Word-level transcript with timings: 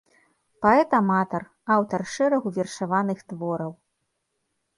Паэт-аматар, 0.65 1.43
аўтар 1.75 2.01
шэрагу 2.15 2.49
вершаваных 2.57 3.23
твораў. 3.29 3.71